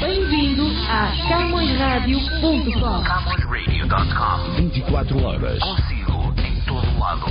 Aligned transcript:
Bem-vindo 0.00 0.64
a 0.88 1.12
CamõesRádio.com 1.28 3.02
CamõesRadio.com 3.04 4.56
24 4.56 5.24
horas. 5.24 5.58
Consigo 5.58 6.34
em 6.38 6.60
todo 6.62 6.98
lado. 6.98 7.26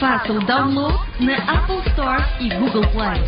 Faça 0.00 0.32
o 0.32 0.40
download 0.46 0.98
na 1.20 1.36
Apple 1.36 1.82
Store 1.88 2.24
e 2.40 2.48
Google 2.54 2.86
Play. 2.92 3.22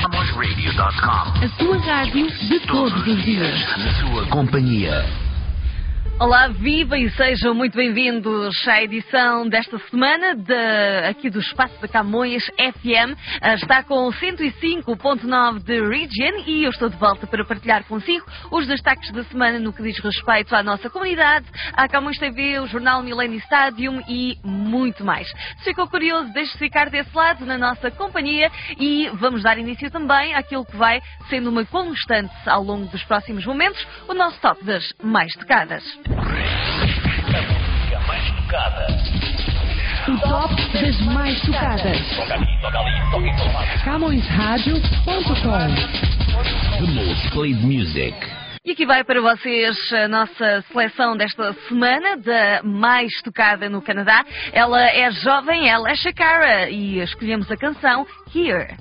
CamõesRadio.com 0.00 1.44
A 1.44 1.48
sua 1.58 1.78
rádio 1.78 2.26
de 2.26 2.60
todos 2.66 3.06
os 3.06 3.24
dias. 3.24 3.60
Na 3.78 3.94
sua 4.00 4.26
companhia. 4.26 5.27
Olá, 6.20 6.48
viva 6.48 6.98
e 6.98 7.08
sejam 7.10 7.54
muito 7.54 7.76
bem-vindos 7.76 8.66
à 8.66 8.82
edição 8.82 9.48
desta 9.48 9.78
semana 9.88 10.34
de, 10.34 11.08
aqui 11.08 11.30
do 11.30 11.38
Espaço 11.38 11.80
da 11.80 11.86
Camões 11.86 12.44
FM. 12.56 13.16
Ah, 13.40 13.54
Está 13.54 13.84
com 13.84 14.10
105.9 14.10 15.62
de 15.62 15.80
Region 15.80 16.42
e 16.44 16.64
eu 16.64 16.70
estou 16.70 16.88
de 16.88 16.96
volta 16.96 17.24
para 17.24 17.44
partilhar 17.44 17.84
consigo 17.84 18.26
os 18.50 18.66
destaques 18.66 19.12
da 19.12 19.22
semana 19.26 19.60
no 19.60 19.72
que 19.72 19.80
diz 19.80 19.96
respeito 20.00 20.56
à 20.56 20.62
nossa 20.64 20.90
comunidade, 20.90 21.46
à 21.72 21.86
Camões 21.86 22.18
TV, 22.18 22.58
o 22.58 22.66
jornal 22.66 23.00
Millennium 23.00 23.38
Stadium 23.38 24.02
e 24.08 24.36
muito 24.42 25.04
mais. 25.04 25.28
Se 25.58 25.66
ficou 25.70 25.86
curioso, 25.86 26.32
deixe-se 26.32 26.58
ficar 26.58 26.90
desse 26.90 27.16
lado 27.16 27.46
na 27.46 27.56
nossa 27.56 27.92
companhia 27.92 28.50
e 28.76 29.08
vamos 29.14 29.44
dar 29.44 29.56
início 29.56 29.88
também 29.88 30.34
àquilo 30.34 30.66
que 30.66 30.76
vai 30.76 31.00
sendo 31.30 31.48
uma 31.48 31.64
constante 31.64 32.34
ao 32.44 32.64
longo 32.64 32.86
dos 32.86 33.04
próximos 33.04 33.46
momentos, 33.46 33.86
o 34.08 34.14
nosso 34.14 34.40
top 34.40 34.64
das 34.64 34.82
mais 35.00 35.32
tocadas. 35.34 35.84
A 36.10 37.42
música 37.42 38.00
mais 38.06 38.30
tocada. 38.30 38.86
O 40.08 40.18
top 40.20 40.54
das 40.72 41.00
mais 41.00 41.40
tocadas. 41.42 42.16
Toca 42.16 42.34
aqui, 42.34 42.60
toca 42.62 42.78
ali, 42.78 43.10
toca 43.10 43.26
em 43.26 43.36
todo 43.36 43.52
lado. 43.52 43.84
CamõesRádio.com 43.84 45.74
The 46.78 46.86
most 46.94 47.30
played 47.32 47.60
music. 47.62 48.14
E 48.64 48.72
aqui 48.72 48.86
vai 48.86 49.04
para 49.04 49.20
vocês 49.20 49.76
a 49.92 50.08
nossa 50.08 50.62
seleção 50.72 51.16
desta 51.16 51.52
semana 51.68 52.16
da 52.16 52.62
mais 52.62 53.12
tocada 53.22 53.68
no 53.68 53.82
Canadá. 53.82 54.24
Ela 54.52 54.90
é 54.90 55.10
jovem, 55.10 55.68
ela 55.68 55.90
é 55.90 55.94
Shakara 55.94 56.70
e 56.70 57.00
escolhemos 57.00 57.50
a 57.50 57.56
canção 57.56 58.06
Here. 58.34 58.76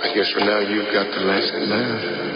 I 0.00 0.14
guess 0.14 0.32
for 0.32 0.40
now 0.40 0.60
you've 0.60 0.90
got 0.92 1.10
the 1.12 1.20
last 1.20 1.52
laugh. 1.68 2.27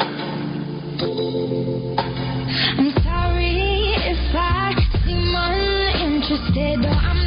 I'm 1.03 2.93
sorry 3.03 3.91
if 4.07 4.35
I 4.35 4.73
seem 5.05 5.35
uninterested 5.35 6.85
or 6.85 6.91
I'm 6.95 7.22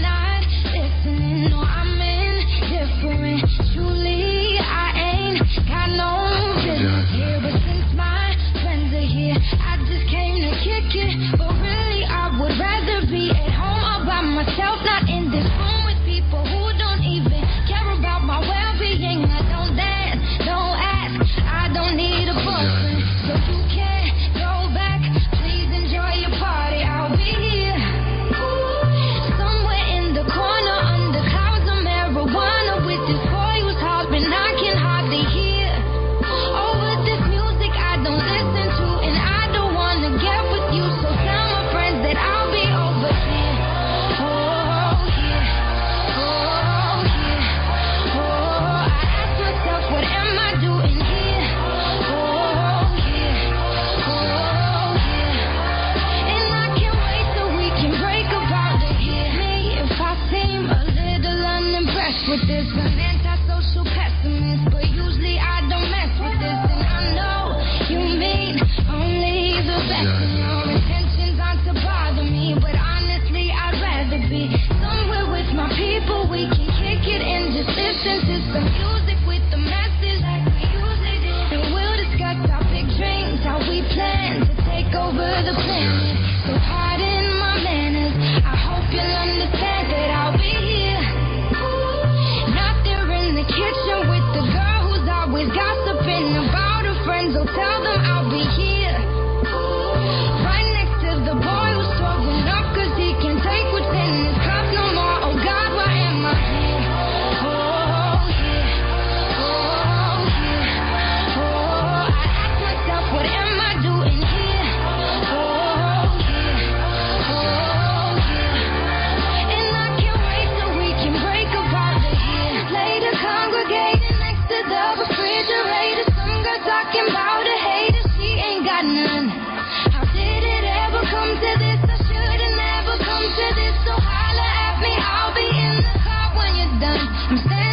done. 136.86 137.65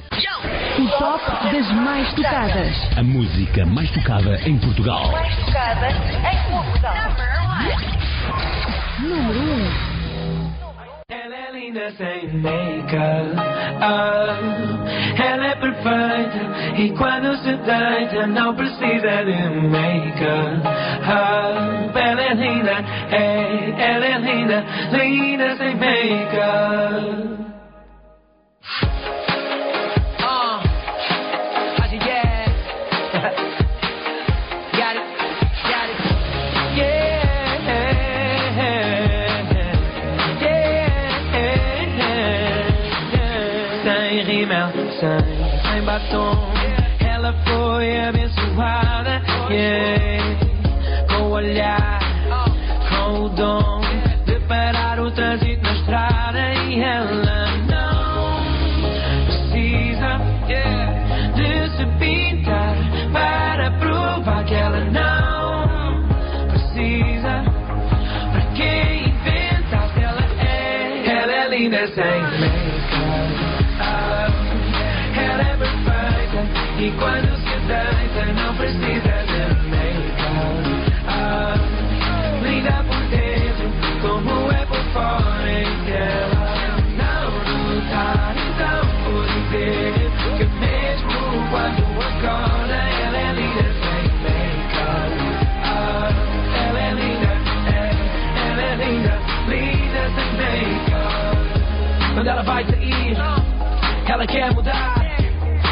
O 0.78 0.98
top 0.98 1.24
das 1.52 1.70
mais 1.80 2.12
tocadas. 2.14 2.98
A 2.98 3.02
música 3.02 3.64
mais 3.66 3.90
tocada 3.90 4.38
em 4.46 4.58
Portugal. 4.58 5.10
Número 9.00 9.40
1. 9.40 9.90
Ela 11.10 11.34
é 11.34 11.52
linda 11.52 11.90
sem 11.92 12.28
make-up. 12.34 13.34
Ah, 13.80 14.38
ela 15.16 15.46
é 15.46 15.56
perfeita 15.56 16.76
e 16.76 16.90
quando 16.90 17.36
se 17.38 17.56
deita 17.56 18.26
não 18.26 18.54
precisa 18.54 19.24
de 19.24 19.68
make-up. 19.68 20.62
Ah, 21.02 21.90
ela 21.94 22.22
é 22.22 22.34
linda, 22.34 22.84
é, 23.10 23.74
ela 23.78 24.06
é 24.06 24.18
linda, 24.18 24.64
linda 24.92 25.56
sem 25.56 25.74
make-up. 25.76 27.49
Yeah. 49.50 51.06
Com 51.08 51.79
ela 102.40 102.42
vai 102.42 102.64
sair, 102.64 103.16
ela 104.06 104.26
quer 104.26 104.54
mudar. 104.54 104.94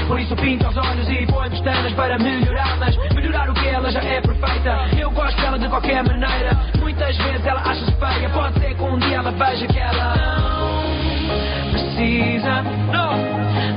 Por 0.07 0.21
isso 0.21 0.37
pinta 0.37 0.69
os 0.69 0.77
olhos 0.77 1.09
e 1.09 1.27
põe 1.27 1.51
pestanas 1.51 1.93
para 1.93 2.19
melhorar 2.19 2.79
Mas 2.79 2.97
melhorar 3.15 3.51
o 3.51 3.55
que 3.55 3.69
ela 3.69 3.91
já 3.91 4.01
é 4.01 4.21
perfeita. 4.21 4.89
Eu 4.99 5.11
gosto 5.11 5.41
dela 5.41 5.59
de 5.59 5.69
qualquer 5.69 6.03
maneira. 6.05 6.57
Muitas 6.79 7.17
vezes 7.17 7.45
ela 7.47 7.61
acha-se 7.61 7.93
feia. 7.93 8.29
Pode 8.31 8.59
ser 8.61 8.75
que 8.75 8.83
um 8.83 8.99
dia 8.99 9.17
ela 9.17 9.31
veja 9.31 9.67
que 9.67 9.79
ela 9.79 10.15
não 10.15 11.71
precisa 11.73 12.65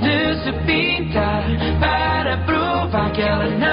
de 0.01 0.43
se 0.43 0.51
pintar 0.65 1.43
Para 1.79 2.37
provar 2.37 3.11
que 3.11 3.21
ela 3.21 3.45
não 3.45 3.70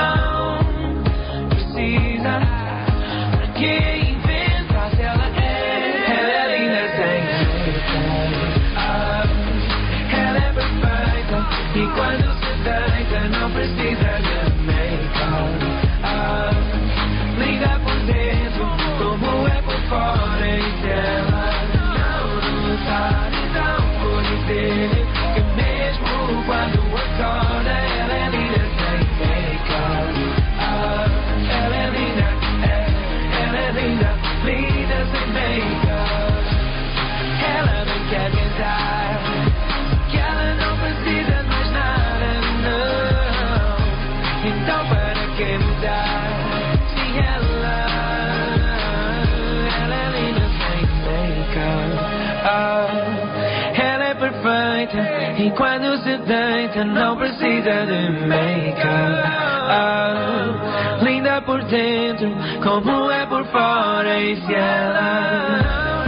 e 55.38 55.50
quando 55.50 55.96
se 56.02 56.16
deita 56.18 56.84
não 56.84 57.16
precisa 57.16 57.86
de 57.86 58.26
make-up. 58.26 59.48
Ah, 59.70 60.98
linda 61.02 61.40
por 61.42 61.62
dentro 61.64 62.30
como 62.62 63.10
é 63.10 63.26
por 63.26 63.44
fora 63.46 64.18
e 64.20 64.36
se 64.36 64.54
ela 64.54 66.04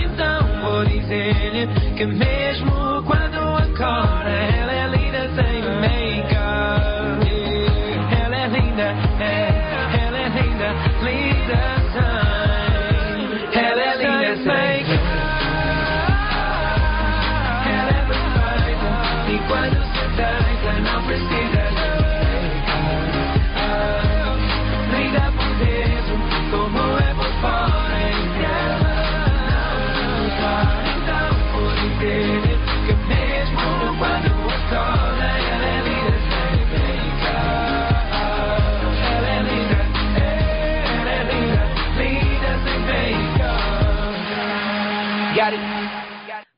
então 0.00 0.60
vou 0.62 0.84
dizer-lhe 0.84 1.68
que 1.96 2.06
mesmo 2.06 2.35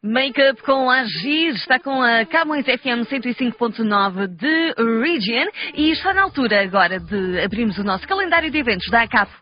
Make-up 0.00 0.62
com 0.62 0.88
Agir 0.88 1.48
está 1.56 1.80
com 1.80 2.00
a 2.00 2.24
Camões 2.24 2.64
FM 2.64 3.10
105.9 3.10 4.28
de 4.28 4.74
Region 5.02 5.48
e 5.74 5.90
está 5.90 6.14
na 6.14 6.22
altura 6.22 6.62
agora 6.62 7.00
de 7.00 7.40
abrirmos 7.40 7.76
o 7.78 7.82
nosso 7.82 8.06
calendário 8.06 8.52
de 8.52 8.58
eventos 8.58 8.88
da 8.88 9.02
ACAP. 9.02 9.32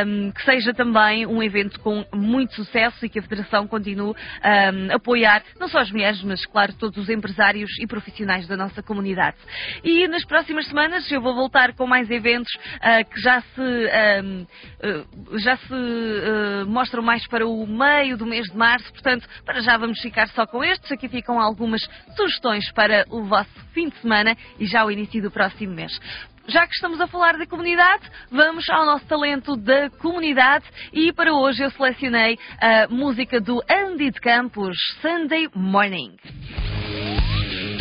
Um, 0.06 0.11
que 0.34 0.44
seja 0.44 0.74
também 0.74 1.26
um 1.26 1.42
evento 1.42 1.80
com 1.80 2.06
muito 2.14 2.54
sucesso 2.56 3.06
e 3.06 3.10
que 3.10 3.20
a 3.20 3.22
Federação 3.22 3.68
continue 3.68 4.16
a 4.42 4.96
apoiar 4.96 5.44
não 5.60 5.68
só 5.68 5.80
as 5.80 5.92
mulheres, 5.92 6.22
mas, 6.24 6.46
claro, 6.46 6.74
todos 6.74 6.98
os 6.98 7.10
empresários 7.10 7.72
e 7.80 7.88
profissionais 7.88 8.48
da 8.48 8.58
nossa 8.58 8.82
comunidade. 8.84 9.38
E 9.84 10.08
nas 10.08 10.26
próximas 10.26 10.68
semanas 10.68 11.10
eu 11.12 11.22
vou 11.22 11.34
voltar 11.34 11.74
com 11.74 11.86
mais 11.88 12.10
eventos 12.10 12.52
uh, 12.54 13.10
que 13.10 13.20
já 13.20 13.42
se, 13.42 13.62
uh, 13.62 15.40
já 15.40 15.58
se 15.58 15.74
uh, 15.74 16.66
mostram 16.68 17.02
mais 17.02 17.26
para 17.28 17.46
o 17.46 17.66
meio 17.66 18.18
do 18.18 18.26
mês 18.26 18.48
de 18.48 18.58
março, 18.58 18.92
portanto, 18.92 19.28
para 19.46 19.62
já 19.62 19.78
vamos 19.78 20.00
ficar 20.02 20.28
só 20.30 20.46
com 20.46 20.64
estes. 20.64 20.92
Aqui 20.92 21.08
ficam 21.08 21.40
algumas 21.40 21.82
sugestões 22.16 22.72
para 22.72 23.06
o 23.10 23.24
vosso 23.26 23.52
fim 23.74 23.90
de 23.90 23.98
semana 23.98 24.36
e 24.60 24.66
já 24.66 24.86
o 24.86 24.92
início 24.92 25.22
do 25.22 25.32
próximo 25.32 25.74
mês. 25.74 26.00
Já 26.48 26.66
que 26.68 26.74
estamos 26.74 27.00
a 27.00 27.08
falar 27.08 27.38
da 27.38 27.46
comunidade, 27.46 28.04
vamos 28.32 28.68
ao 28.70 28.86
nosso 28.86 29.06
talento 29.06 29.56
da 29.56 29.90
comunidade. 29.90 30.66
E 30.92 31.14
para 31.14 31.34
hoje 31.34 31.64
eu 31.64 31.72
selecionei 31.72 32.38
a 32.60 32.88
música 32.88 33.40
do 33.40 33.62
Andy 33.70 34.12
de 34.12 34.20
Campos, 34.20 34.76
Sunday 35.02 35.48
Morning. 35.54 36.18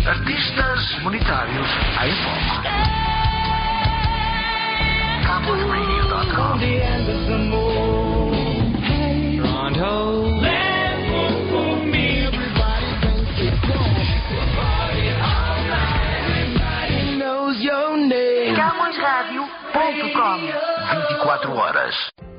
Artistas 0.07 1.02
monetários 1.02 1.67
em 2.05 2.12
foco. 2.25 2.62
CamosRadio.com 5.26 6.61
CamõesRádio.com 19.11 20.38
24 21.19 21.52
horas. 21.57 22.30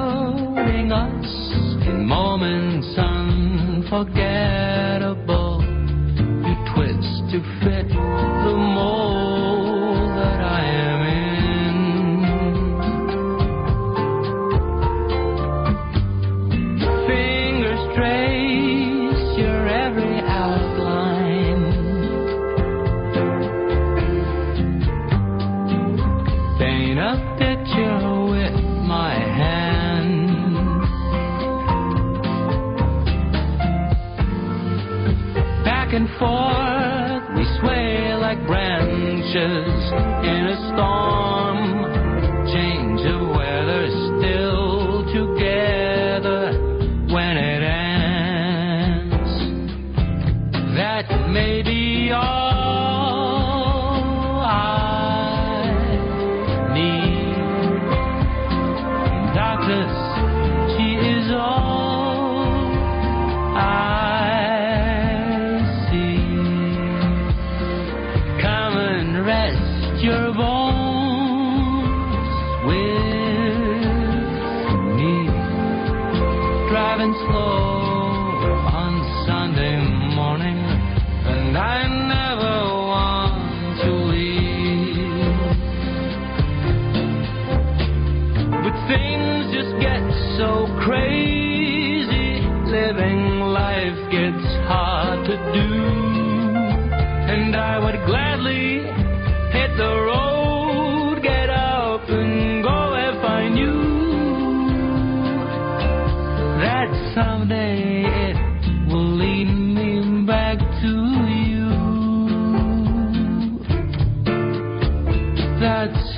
Shrouding 0.00 0.92
us 0.92 1.26
in 1.86 2.06
moments 2.06 2.88
unforgettable. 2.96 4.59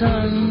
sun 0.02 0.41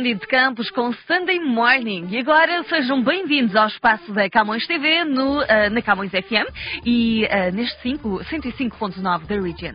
Andy 0.00 0.14
de 0.14 0.26
Campos 0.26 0.70
com 0.70 0.94
Sunday 1.06 1.38
Morning. 1.40 2.08
E 2.08 2.16
agora 2.16 2.64
sejam 2.64 3.02
bem-vindos 3.02 3.54
ao 3.54 3.66
espaço 3.66 4.10
da 4.14 4.30
Camões 4.30 4.66
TV 4.66 5.04
no, 5.04 5.40
ah, 5.40 5.68
na 5.68 5.82
Camões 5.82 6.10
FM 6.10 6.48
e 6.86 7.28
ah, 7.30 7.50
neste 7.50 7.78
5, 7.82 8.20
105.9 8.24 9.26
da 9.26 9.34
Region. 9.34 9.74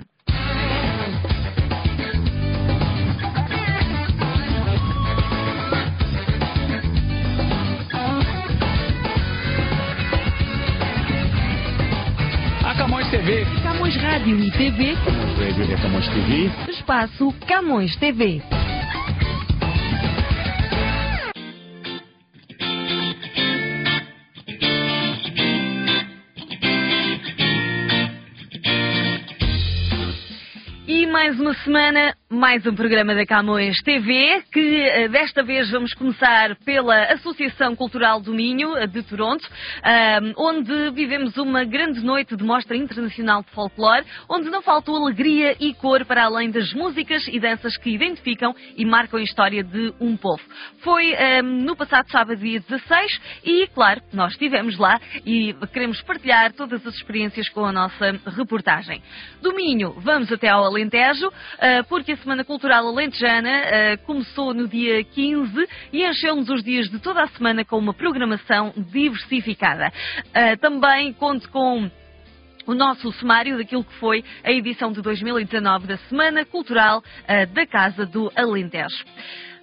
A 12.63 12.75
Camões 12.75 13.07
TV. 13.11 13.45
Camões 13.61 13.95
Rádio 13.97 14.39
e 14.39 14.49
TV, 14.49 14.95
Radio 15.37 15.71
é 15.71 15.77
Camões 15.79 16.07
TV. 16.07 16.71
espaço 16.71 17.31
Camões 17.47 17.95
TV. 17.97 18.41
Mais 31.25 31.39
uma 31.39 31.55
semana, 31.55 32.15
mais 32.29 32.63
um 32.67 32.75
programa 32.75 33.15
da 33.15 33.25
Camões 33.25 33.81
TV, 33.81 34.43
que 34.53 34.59
eh, 34.59 35.07
desta 35.07 35.41
vez 35.41 35.71
vamos 35.71 35.91
começar 35.95 36.55
pela 36.57 37.05
Associação 37.13 37.75
Cultural 37.75 38.21
do 38.21 38.31
Minho, 38.31 38.75
de 38.87 39.01
Toronto, 39.01 39.43
onde 40.37 40.91
vivemos 40.91 41.35
uma 41.37 41.63
grande 41.63 42.01
noite 42.01 42.35
de 42.35 42.43
mostra 42.43 42.77
internacional 42.77 43.41
de 43.41 43.49
folclore, 43.49 44.05
onde 44.29 44.51
não 44.51 44.61
faltou 44.61 44.95
alegria 44.97 45.55
e 45.59 45.73
cor 45.73 46.05
para 46.05 46.25
além 46.25 46.51
das 46.51 46.71
músicas 46.73 47.27
e 47.27 47.39
danças 47.39 47.75
que 47.75 47.89
identificam 47.89 48.55
e 48.77 48.85
marcam 48.85 49.19
a 49.19 49.23
história 49.23 49.63
de 49.63 49.95
um 49.99 50.15
povo. 50.15 50.43
Foi 50.83 51.15
no 51.43 51.75
passado 51.75 52.07
sábado, 52.11 52.37
dia 52.37 52.59
16, 52.59 53.21
e 53.43 53.67
claro, 53.73 53.99
nós 54.13 54.33
estivemos 54.33 54.77
lá 54.77 54.99
e 55.25 55.55
queremos 55.73 55.99
partilhar 56.03 56.53
todas 56.53 56.85
as 56.85 56.93
experiências 56.93 57.49
com 57.49 57.65
a 57.65 57.71
nossa 57.71 58.19
reportagem. 58.27 59.01
Do 59.41 59.55
Minho, 59.55 59.91
vamos 59.97 60.31
até 60.31 60.49
ao 60.49 60.63
Alentejo, 60.63 61.14
ah, 61.23 61.83
porque 61.87 62.13
a 62.13 62.17
Semana 62.17 62.43
Cultural 62.43 62.87
Alentejana 62.87 63.49
ah, 63.49 63.97
começou 64.05 64.53
no 64.53 64.67
dia 64.67 65.03
15 65.03 65.67
e 65.93 66.05
encheu-nos 66.05 66.49
os 66.49 66.63
dias 66.63 66.89
de 66.89 66.99
toda 66.99 67.23
a 67.23 67.27
semana 67.27 67.63
com 67.63 67.77
uma 67.77 67.93
programação 67.93 68.73
diversificada. 68.77 69.91
Ah, 70.33 70.57
Também 70.57 71.13
conto 71.13 71.49
com 71.49 71.89
o 72.65 72.73
nosso 72.73 73.11
sumário 73.13 73.57
daquilo 73.57 73.83
que 73.83 73.93
foi 73.95 74.23
a 74.43 74.51
edição 74.51 74.91
de 74.91 75.01
2019 75.01 75.85
da 75.85 75.97
Semana 76.09 76.43
Cultural 76.43 77.03
da 77.53 77.65
Casa 77.67 78.07
do 78.07 78.31
Alentejo. 78.35 79.05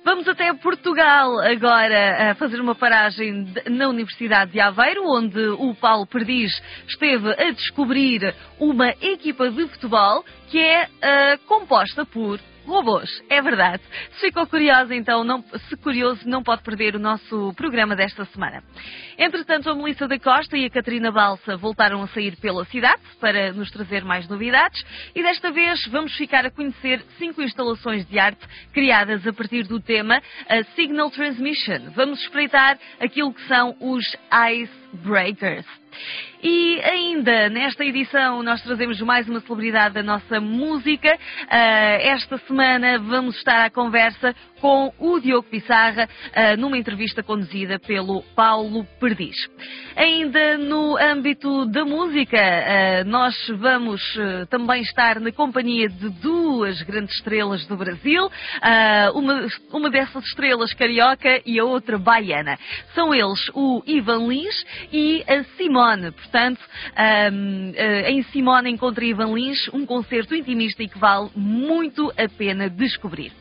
Vamos 0.04 0.26
até 0.26 0.52
Portugal 0.54 1.38
agora 1.38 2.32
a 2.32 2.34
fazer 2.34 2.60
uma 2.60 2.74
paragem 2.74 3.46
na 3.70 3.88
Universidade 3.88 4.50
de 4.50 4.60
Aveiro, 4.60 5.04
onde 5.06 5.38
o 5.38 5.74
Paulo 5.76 6.06
Perdiz 6.06 6.50
esteve 6.88 7.30
a 7.30 7.52
descobrir 7.52 8.34
uma 8.58 8.90
equipa 9.00 9.48
de 9.48 9.64
futebol 9.68 10.24
que 10.50 10.58
é 10.58 10.88
ah, 11.00 11.38
composta 11.46 12.04
por 12.04 12.40
robôs. 12.66 13.22
É 13.28 13.40
verdade. 13.40 13.82
Se 14.12 14.26
ficou 14.26 14.46
curioso, 14.46 14.92
então, 14.92 15.24
não- 15.24 15.44
se 15.68 15.76
curioso, 15.76 16.28
não 16.28 16.42
pode 16.42 16.62
perder 16.62 16.96
o 16.96 16.98
nosso 16.98 17.52
programa 17.56 17.94
desta 17.96 18.24
semana. 18.26 18.62
Entretanto, 19.18 19.70
a 19.70 19.74
Melissa 19.74 20.08
da 20.08 20.18
Costa 20.18 20.56
e 20.56 20.64
a 20.64 20.70
Catarina 20.70 21.10
Balsa 21.12 21.56
voltaram 21.56 22.02
a 22.02 22.08
sair 22.08 22.36
pela 22.36 22.64
cidade 22.66 23.02
para 23.20 23.52
nos 23.52 23.70
trazer 23.70 24.04
mais 24.04 24.28
novidades 24.28 24.84
e 25.14 25.22
desta 25.22 25.50
vez 25.50 25.84
vamos 25.86 26.14
ficar 26.16 26.46
a 26.46 26.50
conhecer 26.50 27.04
cinco 27.18 27.42
instalações 27.42 28.06
de 28.06 28.18
arte 28.18 28.46
criadas 28.72 29.26
a 29.26 29.32
partir 29.32 29.64
do 29.64 29.80
tema 29.80 30.20
a 30.48 30.62
Signal 30.74 31.10
Transmission. 31.10 31.90
Vamos 31.94 32.20
espreitar 32.22 32.78
aquilo 33.00 33.32
que 33.32 33.46
são 33.46 33.76
os 33.80 34.04
Icebreakers. 34.92 35.66
E 36.42 36.80
ainda 36.80 37.48
nesta 37.48 37.84
edição 37.84 38.42
nós 38.42 38.60
trazemos 38.62 39.00
mais 39.00 39.28
uma 39.28 39.40
celebridade 39.40 39.94
da 39.94 40.02
nossa 40.02 40.40
música. 40.40 41.16
Ah, 41.48 41.98
esta 42.00 42.36
semana 42.38 42.98
vamos 42.98 43.36
estar 43.36 43.64
à 43.64 43.70
conversa 43.70 44.34
com 44.60 44.92
o 44.98 45.20
Diogo 45.20 45.48
Pissarra 45.48 46.08
ah, 46.34 46.56
numa 46.56 46.76
entrevista 46.76 47.22
conduzida 47.22 47.78
pelo 47.78 48.22
Paulo 48.34 48.84
Perdiz. 48.98 49.36
Ainda 49.94 50.58
no 50.58 50.96
âmbito 50.96 51.66
da 51.66 51.84
música, 51.84 52.40
ah, 52.40 53.04
nós 53.04 53.36
vamos 53.58 54.02
também 54.50 54.82
estar 54.82 55.20
na 55.20 55.30
companhia 55.30 55.88
de 55.88 56.08
duas 56.08 56.82
grandes 56.82 57.14
estrelas 57.14 57.64
do 57.66 57.76
Brasil, 57.76 58.28
uma, 59.14 59.46
uma 59.72 59.90
dessas 59.90 60.24
estrelas 60.24 60.74
carioca 60.74 61.40
e 61.46 61.60
a 61.60 61.64
outra 61.64 61.98
baiana. 61.98 62.58
São 62.94 63.14
eles 63.14 63.48
o 63.54 63.82
Ivan 63.86 64.26
Lins 64.26 64.64
e 64.90 65.24
a 65.28 65.44
Simone. 65.56 66.10
Portanto, 66.12 66.60
ahm, 66.96 67.72
ah, 67.76 68.10
em 68.10 68.22
Simone 68.24 68.70
encontra 68.70 69.04
Ivan 69.04 69.34
Lins 69.34 69.68
um 69.72 69.86
concerto 69.86 70.34
intimista 70.34 70.82
e 70.82 70.88
que 70.88 70.98
vale 70.98 71.30
muito 71.36 72.10
a 72.16 72.28
pena 72.28 72.68
descobrir. 72.68 73.32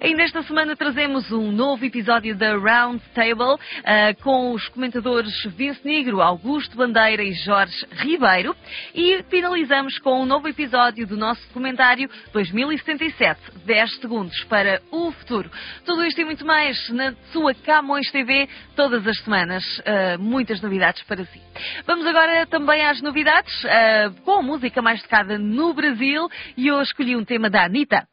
Ainda 0.00 0.22
esta 0.22 0.42
semana 0.42 0.76
trazemos 0.76 1.30
um 1.30 1.52
novo 1.52 1.84
episódio 1.84 2.36
da 2.36 2.56
Round 2.56 3.02
Table 3.14 3.56
ah, 3.84 4.14
com 4.22 4.52
os 4.52 4.68
comentadores 4.68 5.32
Vince 5.56 5.80
Negro, 5.84 6.20
Augusto 6.20 6.76
Bandeira 6.76 7.22
e 7.22 7.32
Jorge 7.32 7.86
Ribeiro 7.92 8.54
e 8.94 9.22
finalizamos 9.30 9.98
com 9.98 10.22
um 10.22 10.26
novo 10.26 10.48
episódio 10.48 11.06
do 11.06 11.16
nosso 11.16 11.46
documentário 11.48 12.10
2077, 12.32 13.40
10 13.64 14.00
segundos 14.00 14.44
para 14.44 14.82
o 14.90 15.12
futuro. 15.12 15.50
Tudo 15.84 16.04
isto 16.04 16.20
e 16.20 16.24
muito 16.24 16.44
mais 16.44 16.88
na 16.90 17.14
sua 17.32 17.54
Camões 17.54 18.10
TV 18.10 18.48
todas 18.74 19.06
as 19.06 19.18
semanas. 19.20 19.62
Ah, 19.86 20.18
muitas 20.18 20.60
novidades 20.60 20.81
para 21.06 21.24
si. 21.24 21.40
Vamos 21.86 22.06
agora 22.06 22.46
também 22.46 22.84
às 22.84 23.00
novidades 23.00 23.52
ah, 23.64 24.10
com 24.24 24.42
música 24.42 24.82
mais 24.82 25.02
tocada 25.02 25.38
no 25.38 25.72
Brasil 25.72 26.28
e 26.56 26.66
eu 26.66 26.82
escolhi 26.82 27.16
um 27.16 27.24
tema 27.24 27.48
da 27.48 27.64
Anitta. 27.64 28.06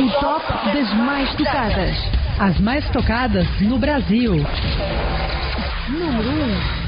O 0.00 0.10
top 0.20 0.46
das 0.72 0.92
mais 0.94 1.34
tocadas. 1.36 1.96
As 2.40 2.60
mais 2.60 2.88
tocadas 2.90 3.46
no 3.60 3.78
Brasil. 3.78 4.32
Número 5.88 6.28
1. 6.84 6.87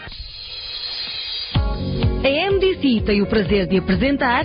A 2.23 2.51
MDC 2.51 3.03
tem 3.07 3.23
o 3.23 3.27
prazer 3.27 3.67
de 3.67 3.79
apresentar 3.79 4.45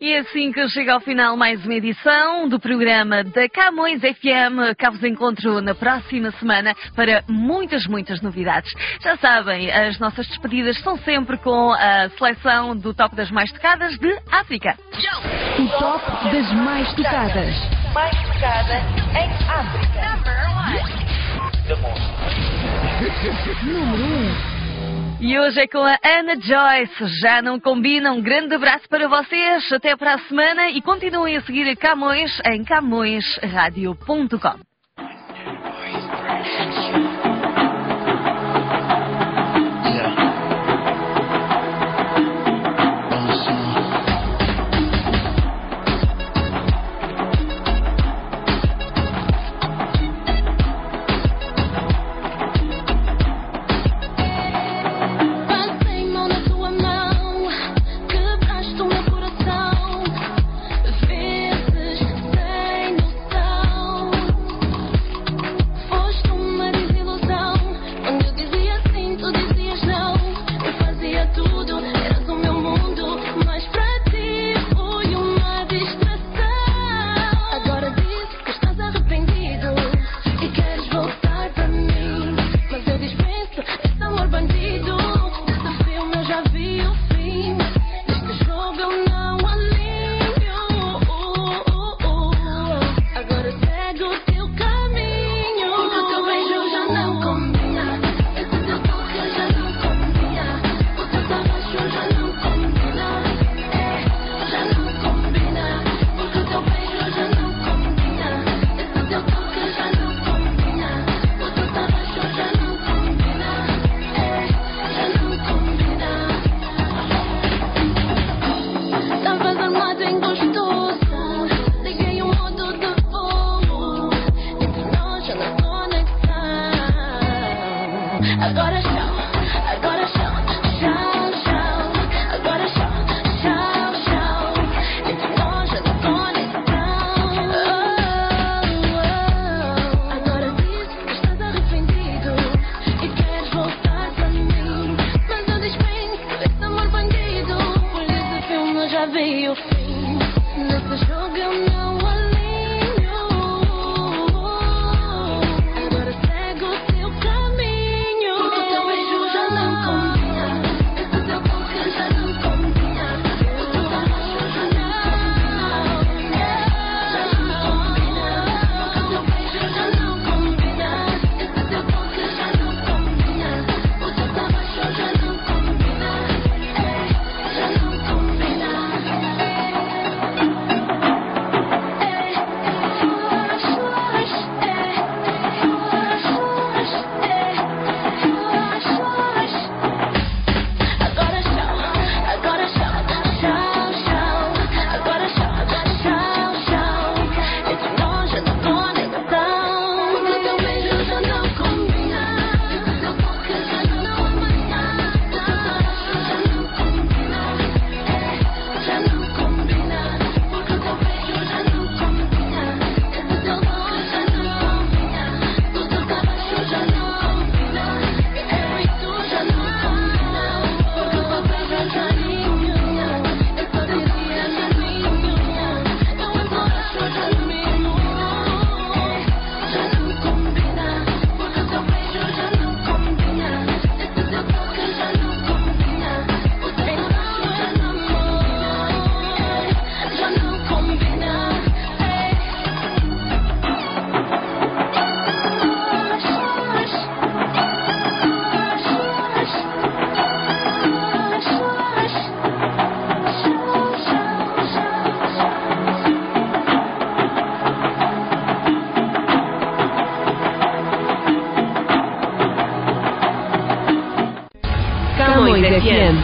E 0.00 0.16
assim 0.16 0.50
que 0.50 0.68
chega 0.70 0.92
ao 0.94 1.00
final 1.00 1.36
mais 1.36 1.64
uma 1.64 1.74
edição 1.74 2.48
do 2.48 2.58
programa 2.58 3.22
da 3.22 3.48
Camões 3.48 4.00
FM. 4.00 4.74
Cá 4.76 4.90
vos 4.90 5.02
encontro 5.04 5.60
na 5.60 5.72
próxima 5.74 6.32
semana 6.32 6.74
para 6.96 7.22
muitas, 7.28 7.86
muitas 7.86 8.20
novidades. 8.20 8.72
Já 9.00 9.16
sabem, 9.16 9.70
as 9.70 9.98
nossas 10.00 10.26
despedidas 10.26 10.80
são 10.80 10.98
sempre 10.98 11.38
com 11.38 11.72
a 11.72 12.08
seleção 12.18 12.76
do 12.76 12.92
top 12.92 13.14
das 13.14 13.30
mais 13.30 13.52
tocadas 13.52 13.96
de 13.98 14.18
África. 14.32 14.76
O 15.58 15.68
top 15.78 16.04
das 16.32 16.52
mais 16.54 16.92
tocadas. 16.94 17.54
Mais 17.94 18.22
tocada 18.22 18.82
em 19.14 19.30
África. 19.48 19.94
Número 23.62 24.04
1. 24.50 24.53
E 25.26 25.38
hoje 25.38 25.58
é 25.58 25.66
com 25.66 25.78
a 25.78 25.98
Ana 26.04 26.38
Joyce. 26.38 27.20
Já 27.22 27.40
não 27.40 27.58
combina? 27.58 28.12
Um 28.12 28.20
grande 28.20 28.56
abraço 28.56 28.86
para 28.90 29.08
vocês. 29.08 29.72
Até 29.72 29.96
para 29.96 30.16
a 30.16 30.18
semana 30.18 30.68
e 30.68 30.82
continuem 30.82 31.38
a 31.38 31.40
seguir 31.40 31.74
Camões 31.76 32.30
em 32.44 32.62
camõesradio.com. 32.62 34.73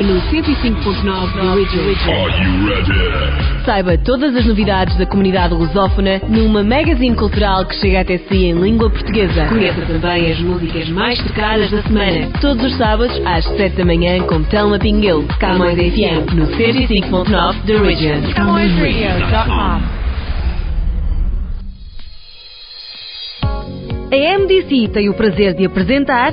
No 0.00 0.18
105.9 0.30 1.32
The 1.34 1.42
Original. 1.42 2.30
Saiba 3.66 3.98
todas 3.98 4.34
as 4.34 4.46
novidades 4.46 4.96
da 4.96 5.04
comunidade 5.04 5.52
lusófona 5.52 6.22
numa 6.26 6.64
magazine 6.64 7.14
cultural 7.14 7.66
que 7.66 7.74
chega 7.74 8.00
até 8.00 8.16
si 8.16 8.46
em 8.46 8.54
língua 8.54 8.88
portuguesa. 8.88 9.44
Conheça 9.44 9.82
também 9.82 10.32
as 10.32 10.40
músicas 10.40 10.88
mais 10.88 11.22
tocadas 11.22 11.70
da 11.70 11.82
semana, 11.82 12.30
todos 12.40 12.64
os 12.64 12.78
sábados 12.78 13.20
às 13.26 13.44
7 13.44 13.76
da 13.76 13.84
manhã 13.84 14.22
com 14.22 14.42
Telma 14.44 14.78
Pinguel. 14.78 15.22
Camões 15.38 15.76
FM 15.76 16.32
no 16.32 16.46
105.9 16.46 17.62
The 17.66 17.74
Original. 17.74 18.32
CamõesRadio.com 18.34 20.00
A 24.12 24.38
MDC 24.38 24.88
tem 24.94 25.10
o 25.10 25.14
prazer 25.14 25.54
de 25.54 25.66
apresentar 25.66 26.32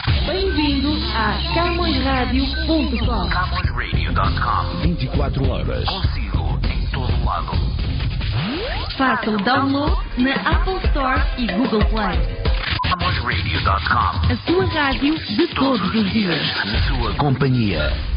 A 1.21 1.37
CamõesRádio.com. 1.53 3.29
CamõesRadio.com. 3.29 4.81
24 4.81 5.51
horas. 5.51 5.85
Consigo 5.85 6.59
em 6.67 6.87
todo 6.87 7.23
lado. 7.23 7.51
Faça 8.97 9.29
o 9.29 9.37
download 9.37 10.01
na 10.17 10.33
Apple 10.33 10.79
Store 10.85 11.21
e 11.37 11.45
Google 11.45 11.85
Play. 11.85 12.17
CamõesRadio.com. 12.89 14.33
A 14.33 14.37
sua 14.47 14.65
rádio 14.65 15.13
de 15.15 15.45
todos 15.53 15.93
os 15.93 16.11
dias. 16.11 16.65
Na 16.65 16.79
sua 16.87 17.13
companhia. 17.13 18.10